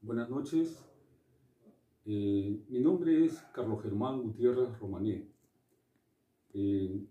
[0.00, 0.84] Buenas noches.
[2.04, 5.30] Eh, mi nombre es Carlos Germán Gutiérrez Romané.
[6.52, 7.06] Eh,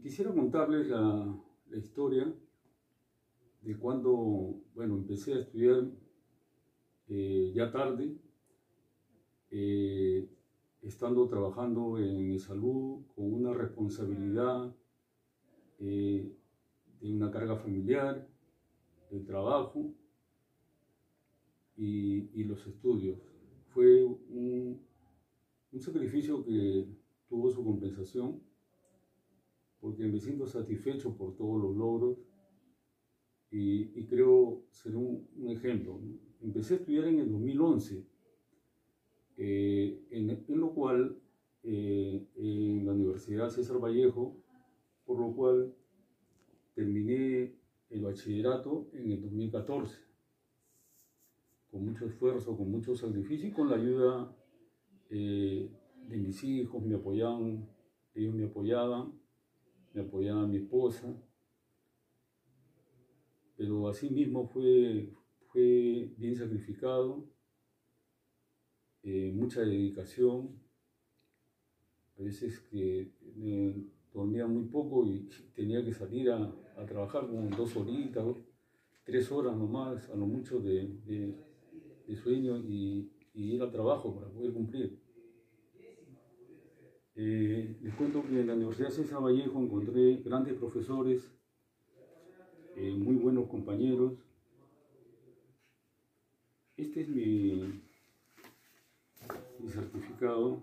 [0.00, 1.36] quisiera contarles la,
[1.72, 2.32] historia
[3.62, 5.90] de cuando, bueno, empecé a estudiar
[7.08, 8.16] eh, ya tarde,
[10.82, 14.72] estando trabajando en salud con una responsabilidad
[15.80, 16.32] de
[17.02, 18.28] una carga familiar,
[19.10, 19.92] del trabajo
[21.76, 23.18] y, los estudios.
[23.68, 24.80] Fue un,
[25.78, 26.86] sacrificio que
[27.28, 28.40] tuvo su compensación
[29.80, 32.18] porque me siento satisfecho por todos los logros
[33.50, 36.00] y, creo ser un, ejemplo.
[36.40, 38.06] Empecé a estudiar en el 2011,
[39.36, 41.18] eh, en, lo cual
[41.62, 44.36] eh, en la Universidad César Vallejo,
[45.04, 45.74] por lo cual
[46.74, 47.54] terminé
[47.90, 50.13] el bachillerato en el 2014
[51.74, 54.32] con mucho esfuerzo, con mucho sacrificio y con la ayuda
[55.10, 55.68] eh,
[56.06, 57.68] de mis hijos, me apoyaban,
[58.14, 59.12] ellos me apoyaban,
[59.92, 61.12] me apoyaba mi esposa,
[63.56, 65.12] pero así mismo fue,
[65.48, 67.28] fue bien sacrificado,
[69.02, 70.56] eh, mucha dedicación,
[72.16, 73.10] a veces que
[74.12, 76.54] dormía muy poco y tenía que salir a,
[76.86, 78.24] trabajar como dos horitas,
[79.02, 81.34] tres horas nomás, a lo mucho de
[82.22, 85.00] sueño y, ir al trabajo para poder cumplir.
[87.16, 91.22] Eh, les cuento que en la Universidad César Vallejo encontré grandes profesores,
[92.76, 94.14] eh, muy buenos compañeros.
[96.76, 97.82] Este es mi,
[99.60, 100.60] mi certificado,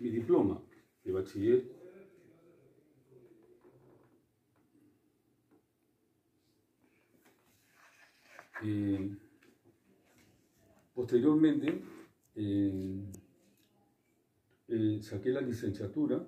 [0.00, 0.60] mi diploma
[1.04, 1.78] de bachiller.
[8.62, 9.16] Eh,
[10.98, 11.80] Posteriormente,
[12.34, 13.04] eh,
[14.66, 16.26] eh, saqué la licenciatura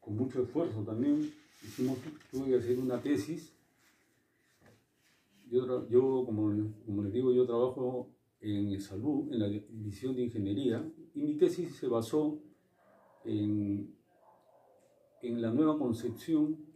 [0.00, 1.30] con mucho esfuerzo también.
[2.32, 3.56] Tuve que hacer una tesis.
[5.48, 10.84] Yo, yo como, como, les digo, yo trabajo en salud, en la división de ingeniería,
[11.14, 12.42] y mi tesis se basó
[13.24, 13.94] en,
[15.22, 16.66] en la nueva concepción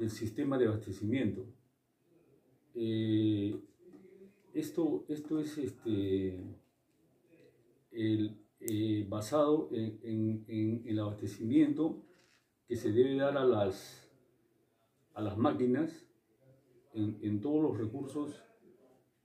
[0.00, 1.46] del sistema de abastecimiento.
[2.74, 3.56] Eh,
[4.54, 6.40] esto, esto es este,
[7.90, 12.02] el, eh, basado en, el abastecimiento
[12.66, 14.08] que se debe dar a las,
[15.14, 16.06] a las máquinas
[16.94, 18.40] en, todos los recursos,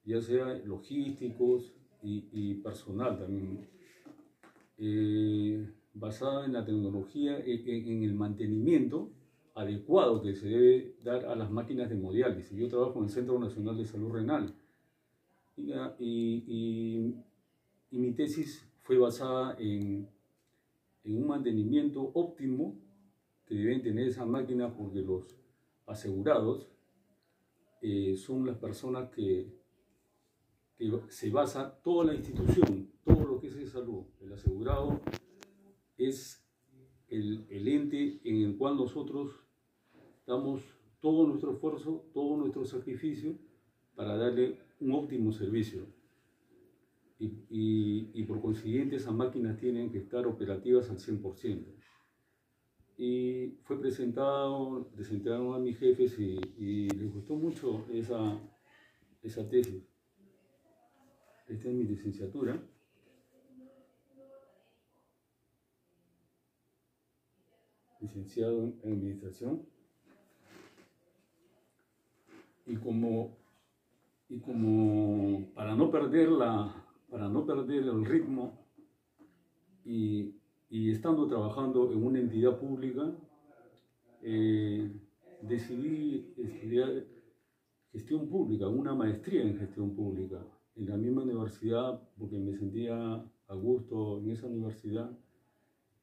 [0.04, 3.68] ya sea logísticos y, personal también.
[4.78, 9.12] Eh, basada en la tecnología, en, el mantenimiento
[9.54, 12.58] adecuado que se debe dar a las máquinas de hemodiálisis.
[12.58, 14.56] Yo trabajo en el Centro Nacional de Salud Renal
[16.00, 17.16] y,
[17.92, 20.08] mi tesis fue basada en,
[21.06, 22.78] un mantenimiento óptimo
[23.46, 25.26] que deben tener esas máquinas porque los
[25.88, 26.70] asegurados
[27.82, 29.58] eh, son las personas que,
[31.10, 34.06] se basa toda la institución, todo lo que es de salud.
[34.22, 35.02] El asegurado
[35.98, 36.42] es
[37.10, 39.44] el, el ente en el cual nosotros
[40.26, 40.62] damos
[41.02, 43.38] todo nuestro esfuerzo, todo nuestro sacrificio
[43.96, 45.86] para darle un óptimo servicio.
[47.20, 51.66] Y, por consiguiente esas máquinas tienen que estar operativas al 100%.
[52.98, 58.40] Y fue presentado, presentaron a mis jefes y, les gustó mucho esa,
[59.22, 59.84] esa tesis.
[61.48, 62.62] Esta es mi licenciatura.
[68.00, 69.66] Licenciado en Administración.
[72.66, 73.40] Y como
[74.30, 76.30] y como para no perder,
[77.10, 78.64] para no perder el ritmo
[79.84, 80.36] y,
[80.70, 83.12] y estando trabajando en una entidad pública,
[84.22, 84.92] eh,
[85.42, 87.06] decidí estudiar
[87.92, 90.46] gestión pública, una maestría en gestión pública,
[90.76, 95.10] en la misma universidad, porque me sentía a gusto en esa universidad,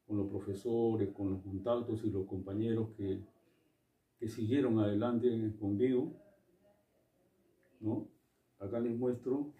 [0.08, 3.20] con los profesores, con los contactos y los compañeros que,
[4.18, 6.12] que siguieron adelante conmigo,
[7.80, 8.15] ¿no?
[8.58, 9.52] Acá les muestro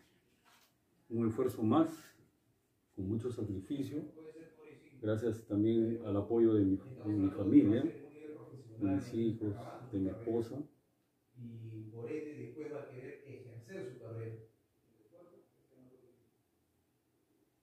[1.10, 1.88] un esfuerzo más,
[2.94, 4.02] con mucho sacrificio,
[5.02, 6.78] gracias también al apoyo de mi,
[7.30, 9.54] familia, de mis hijos,
[9.92, 10.56] de mi esposa.
[11.38, 14.36] Y por ende después va a querer ejercer su carrera.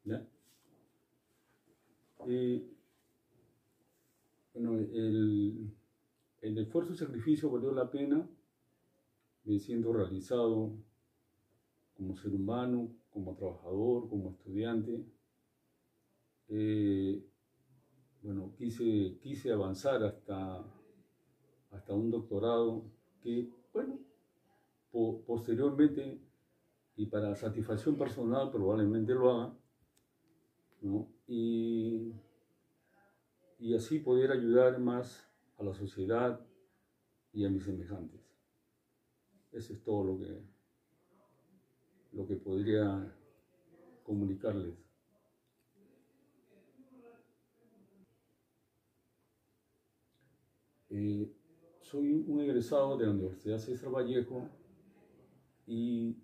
[0.05, 0.27] ¿Ya?
[4.53, 5.73] bueno, el,
[6.41, 8.29] el esfuerzo y sacrificio valió la pena,
[9.45, 10.73] me siento realizado
[12.03, 15.05] como ser humano, como trabajador, como estudiante.
[16.49, 17.25] Eh,
[18.21, 20.65] bueno, quise, quise avanzar hasta,
[21.71, 22.91] hasta un doctorado
[23.21, 23.99] que, bueno,
[25.25, 26.19] posteriormente
[26.97, 29.57] y para satisfacción personal probablemente lo haga,
[30.81, 31.07] ¿no?
[31.25, 32.13] y,
[33.59, 35.25] y así poder ayudar más
[35.57, 36.45] a la sociedad
[37.31, 38.21] y a mis semejantes.
[39.53, 40.53] Eso es todo lo que,
[42.13, 43.13] lo que podría
[44.03, 44.75] comunicarles.
[50.89, 51.31] Eh,
[51.81, 54.47] soy un egresado de la Universidad César Vallejo
[55.65, 56.15] y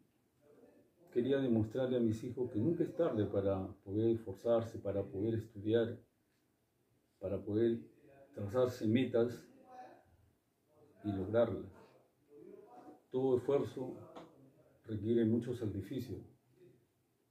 [1.11, 5.99] quería demostrarle a mis hijos que nunca es tarde para poder esforzarse, para poder estudiar,
[7.19, 7.79] para poder
[8.35, 9.43] trazarse metas
[11.03, 11.71] y lograrlas.
[13.09, 13.97] Todo esfuerzo
[14.89, 16.17] requiere mucho sacrificio.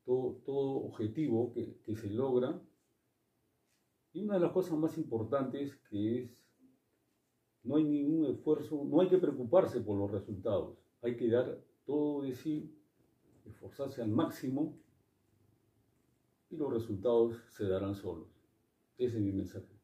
[0.04, 2.60] Todo, todo objetivo que, que se logra.
[4.12, 6.46] Y una de las cosas más importantes que es,
[7.64, 10.78] no hay ningún esfuerzo, no hay que preocuparse por los resultados.
[11.02, 12.74] Hay que dar todo de sí,
[13.44, 14.78] esforzarse al máximo
[16.50, 18.28] y los resultados se darán solos.
[18.96, 19.78] Ese es mi mensaje.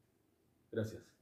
[0.73, 1.14] Gracias.